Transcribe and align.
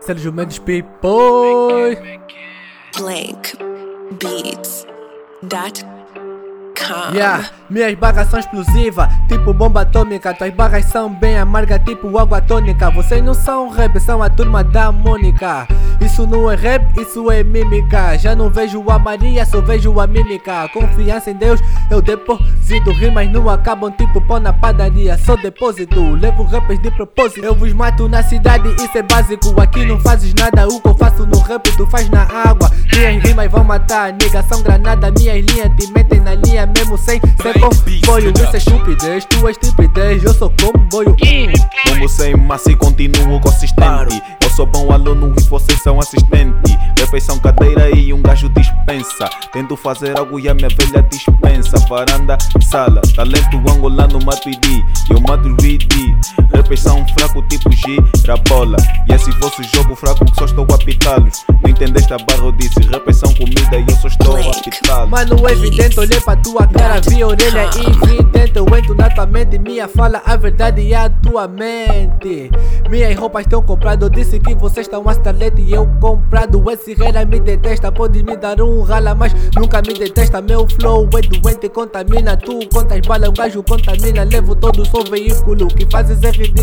Sérgio 0.00 0.32
Mendes 0.32 0.58
People. 0.58 1.96
Blank 2.96 3.56
Beats. 4.18 4.86
Dot 5.46 5.82
com. 6.74 7.14
Yeah, 7.14 7.44
minhas 7.70 7.94
barras 7.94 8.28
são 8.28 8.40
explosivas, 8.40 9.08
tipo 9.28 9.54
bomba 9.54 9.82
atômica. 9.82 10.34
Tuas 10.34 10.52
barras 10.52 10.84
são 10.86 11.08
bem 11.08 11.38
amargas, 11.38 11.80
tipo 11.84 12.18
água 12.18 12.40
tônica. 12.40 12.90
Vocês 12.90 13.22
não 13.22 13.32
são 13.32 13.70
rap, 13.70 13.98
são 14.00 14.22
a 14.22 14.28
turma 14.28 14.64
da 14.64 14.90
Mônica. 14.90 15.68
Isso 16.00 16.26
não 16.26 16.50
é 16.50 16.56
rap, 16.56 17.00
isso 17.00 17.30
é 17.30 17.44
mímica. 17.44 18.18
Já 18.18 18.34
não 18.34 18.50
vejo 18.50 18.82
a 18.88 18.98
Maria, 18.98 19.44
só 19.46 19.60
vejo 19.60 20.00
a 20.00 20.06
mímica. 20.06 20.68
Confiança 20.72 21.30
em 21.30 21.34
Deus, 21.34 21.60
eu 21.90 22.02
deposito. 22.02 22.90
Rimas 22.92 23.30
não 23.30 23.48
acabam, 23.48 23.92
tipo 23.92 24.20
pão 24.20 24.40
na 24.40 24.52
padaria. 24.52 25.16
Só 25.18 25.36
depósito, 25.36 26.14
levo 26.14 26.42
rappers 26.44 26.80
de 26.80 26.90
propósito. 26.90 27.44
Eu 27.44 27.54
vos 27.54 27.72
mato 27.72 28.08
na 28.08 28.22
cidade, 28.22 28.68
isso 28.82 28.96
é 28.96 29.02
básico. 29.02 29.60
Aqui 29.60 29.84
não 29.84 30.00
fazes 30.00 30.34
nada, 30.34 30.66
o 30.66 30.80
que 30.80 30.88
eu 30.88 30.94
faço 30.94 31.26
no 31.26 31.38
rap, 31.40 31.70
tu 31.76 31.86
faz 31.86 32.08
na 32.08 32.22
água. 32.22 32.70
Minhas 32.92 33.22
rimas 33.22 33.50
vão 33.50 33.62
matar, 33.62 34.12
nigga, 34.12 34.42
são 34.42 34.62
granada. 34.62 35.10
Minhas 35.10 35.44
linhas 35.44 35.70
te 35.76 35.92
metem 35.92 36.20
na 36.20 36.34
linha 36.34 36.66
mesmo 36.66 36.98
sem 36.98 37.20
ser 37.20 37.59
comboio. 37.60 38.32
Isso 38.36 38.54
é 38.54 38.58
estupidez, 38.58 39.24
tu 39.26 39.48
és 39.48 39.56
estupidez, 39.56 40.24
eu 40.24 40.34
sou 40.34 40.52
comboio. 40.60 41.10
Hum. 41.10 41.52
Como 41.88 42.08
sem 42.08 42.36
massa 42.36 42.72
e 42.72 42.76
continuo 42.76 43.40
consistente. 43.40 44.22
Eu 44.42 44.50
sou 44.50 44.66
bom 44.66 44.90
aluno 44.92 45.34
e 45.38 45.42
vocês 45.44 45.80
são 45.82 45.98
assistente. 45.98 46.78
Refeição, 46.98 47.38
cadeira 47.38 47.90
e 47.96 48.12
um 48.12 48.22
gajo 48.22 48.48
dispensa. 48.50 49.28
Tento 49.52 49.76
fazer 49.76 50.18
algo 50.18 50.38
e 50.40 50.48
a 50.48 50.54
minha 50.54 50.68
velha 50.68 51.02
dispensa. 51.02 51.78
Varanda, 51.88 52.36
sala, 52.60 53.00
talento 53.14 53.56
angolano 53.70 54.18
mato 54.24 54.48
ID. 54.48 54.82
Eu 55.10 55.20
mato 55.20 55.48
Refeição 56.70 57.04
fraco 57.18 57.42
tipo 57.48 57.68
G, 57.72 57.96
bola. 58.48 58.76
E 59.08 59.12
esse 59.12 59.28
vosso 59.40 59.60
jogo 59.74 59.96
fraco 59.96 60.24
que 60.24 60.36
só 60.36 60.44
estou 60.44 60.64
a 60.72 60.78
pitá-los. 60.78 61.44
Não 61.64 61.68
entendeste 61.68 62.14
a 62.14 62.18
barra, 62.18 62.44
eu 62.44 62.52
disse 62.52 62.78
refeição, 62.78 63.34
comida 63.34 63.76
e 63.76 63.84
eu 63.88 63.96
só 63.96 64.06
estou 64.06 64.36
a 64.36 64.54
pitá-los. 64.54 65.10
Mano, 65.10 65.48
é 65.48 65.52
evidente, 65.52 65.98
olhei 65.98 66.20
pra 66.20 66.36
tua 66.36 66.68
cara, 66.68 67.00
vi 67.00 67.22
a 67.22 67.26
orelha 67.26 67.68
evidente. 67.74 68.52
Eu 68.54 68.66
entro 68.76 68.94
na 68.94 69.10
tua 69.10 69.26
mente, 69.26 69.58
minha 69.58 69.88
fala 69.88 70.22
a 70.24 70.36
verdade 70.36 70.80
e 70.80 70.94
a 70.94 71.10
tua 71.10 71.48
mente. 71.48 72.50
Minhas 72.88 73.18
roupas 73.18 73.42
estão 73.42 73.62
compradas, 73.62 74.08
eu 74.08 74.14
disse 74.14 74.38
que 74.38 74.54
vocês 74.54 74.86
estão 74.86 75.08
a 75.08 75.12
starlet 75.12 75.60
e 75.60 75.72
eu 75.72 75.88
comprado. 76.00 76.70
Esse 76.70 76.94
rei 76.94 77.12
me 77.24 77.40
detesta, 77.40 77.90
pode 77.90 78.22
me 78.22 78.36
dar 78.36 78.60
um 78.60 78.82
rala, 78.82 79.12
mas 79.12 79.34
nunca 79.56 79.82
me 79.82 79.92
detesta. 79.92 80.40
Meu 80.40 80.68
flow 80.68 81.08
é 81.16 81.22
doente, 81.22 81.68
contamina. 81.68 82.36
Tu 82.36 82.60
contas 82.72 83.00
bala, 83.00 83.28
um 83.28 83.32
gajo 83.32 83.60
contamina. 83.64 84.22
Levo 84.22 84.54
todo 84.54 84.82
o 84.82 84.86
seu 84.86 85.02
veículo, 85.10 85.66
que 85.66 85.84
fazes 85.90 86.22
é 86.22 86.30
ridículo. 86.30 86.59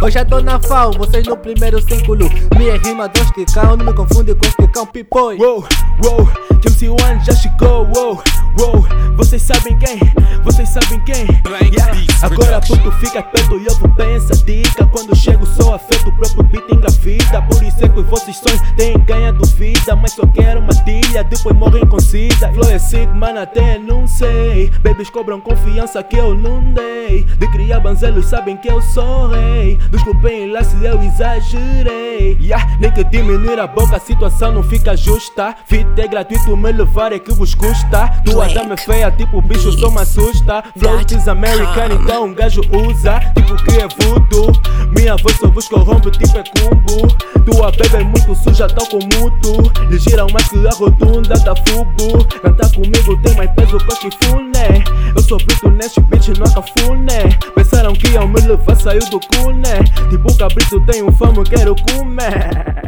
Eu 0.00 0.10
já 0.10 0.24
tô 0.24 0.40
na 0.40 0.60
FAO, 0.60 0.92
vocês 0.92 1.26
no 1.26 1.36
primeiro 1.36 1.80
círculo. 1.82 2.28
Minha 2.56 2.76
rima 2.78 3.08
do 3.08 3.20
esticão, 3.20 3.76
não 3.76 3.86
me 3.86 3.92
confunde 3.92 4.34
com 4.34 4.46
esticão, 4.46 4.86
pipoi. 4.86 5.36
Wow, 5.36 5.64
wow, 6.04 6.30
James 6.62 6.82
One 6.82 7.24
já 7.24 7.32
chegou, 7.34 7.86
wow, 7.94 8.22
wow. 8.58 8.98
Vocês 9.16 9.42
sabem 9.42 9.78
quem? 9.78 9.98
Vocês 10.44 10.68
sabem 10.68 11.00
quem? 11.00 11.26
Yeah. 11.70 11.92
Agora 12.22 12.60
puto 12.60 12.90
fica 12.92 13.22
perto 13.22 13.58
e 13.58 13.66
eu 13.66 13.74
vou 13.74 13.88
pensa 13.90 14.34
dica. 14.44 14.86
Quando 14.86 15.14
chego 15.16 15.44
sou 15.44 15.74
afeto, 15.74 16.08
o 16.08 16.12
próprio 16.12 16.44
beat 16.44 16.72
engravida. 16.72 17.42
Por 17.42 17.62
isso 17.62 17.84
é 17.84 17.88
que 17.88 18.00
os 18.00 18.06
vossos 18.06 18.36
sonhos 18.36 18.60
têm 18.76 18.98
ganhado 19.00 19.44
vida. 19.56 19.96
Mas 19.96 20.12
só 20.12 20.26
quero 20.26 20.60
uma 20.60 20.72
tilha, 20.84 21.24
depois 21.24 21.56
morrem 21.56 21.84
com 21.86 21.98
sida. 21.98 22.52
Flow 22.52 22.70
é 22.70 22.78
Sigma, 22.78 23.30
até 23.40 23.78
não 23.78 24.06
sei. 24.06 24.70
Babies 24.82 25.10
cobram 25.10 25.40
confiança 25.40 26.02
que 26.02 26.16
eu 26.16 26.34
não 26.34 26.72
dei. 26.72 27.17
De 27.38 27.46
criar 27.52 27.80
banzelos 27.80 28.26
sabem 28.26 28.56
que 28.56 28.68
eu 28.68 28.80
sou 28.82 29.28
rei. 29.28 29.78
Desculpem 29.90 30.50
lá 30.50 30.62
se 30.64 30.84
eu 30.84 31.00
exagerei. 31.02 32.07
Yeah. 32.18 32.76
Nem 32.80 32.90
que 32.90 33.04
diminuir 33.04 33.58
a 33.58 33.66
boca, 33.66 33.96
a 33.96 34.00
situação 34.00 34.52
não 34.52 34.62
fica 34.62 34.96
justa. 34.96 35.54
Fita 35.66 36.02
é 36.02 36.08
gratuito, 36.08 36.56
me 36.56 36.72
levar 36.72 37.12
é 37.12 37.18
que 37.18 37.32
vos 37.32 37.54
custa. 37.54 38.08
Tua 38.24 38.48
dama 38.48 38.74
é 38.74 38.76
feia, 38.76 39.10
tipo 39.10 39.40
bicho, 39.40 39.72
só 39.72 39.90
me 39.90 40.00
assusta. 40.00 40.64
Flow 40.76 41.00
is 41.00 41.28
American, 41.28 41.88
então 42.00 42.24
um 42.26 42.34
gajo 42.34 42.62
usa. 42.72 43.20
Tipo 43.34 43.56
que 43.64 43.78
é 43.78 43.88
voodoo. 43.88 44.52
Minha 44.96 45.16
voz 45.16 45.36
só 45.36 45.48
vos 45.48 45.68
corrompe, 45.68 46.10
tipo 46.10 46.38
é 46.38 46.44
cumbo. 46.44 47.06
Tua 47.44 47.70
bebê 47.70 47.98
é 47.98 48.04
muito 48.04 48.34
suja, 48.34 48.66
tal 48.66 48.86
como 48.88 49.30
tu. 49.40 49.54
Ligeira 49.88 50.26
mais 50.32 50.48
que 50.48 50.66
a 50.66 50.70
rotunda 50.70 51.34
da 51.34 51.54
fubu. 51.56 52.24
Cantar 52.42 52.70
comigo 52.72 53.16
tem 53.22 53.34
mais 53.36 53.50
peso 53.52 53.78
que 53.78 54.26
funé. 54.26 54.84
Eu 55.14 55.22
sou 55.22 55.38
bruto 55.38 55.70
neste 55.70 56.00
bitch, 56.00 56.28
não 56.38 56.52
cafuné. 56.52 57.28
Pensaram 57.54 57.92
que 57.92 58.08
iam 58.08 58.28
me 58.28 58.40
levar, 58.40 58.76
saiu 58.76 59.00
do 59.10 59.20
cu, 59.20 59.52
né? 59.52 59.78
Tipo 60.10 60.36
cabrito, 60.36 60.80
tenho 60.82 61.10
fama, 61.12 61.44
quero 61.44 61.74
comer. 61.76 62.07
man. 62.08 62.87